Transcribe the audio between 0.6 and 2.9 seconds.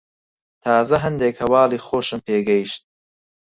تازە هەندێک هەواڵی خۆشم پێ گەیشت.